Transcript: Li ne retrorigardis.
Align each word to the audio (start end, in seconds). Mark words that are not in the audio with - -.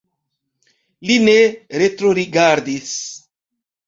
Li 1.09 1.17
ne 1.25 1.35
retrorigardis. 1.81 2.95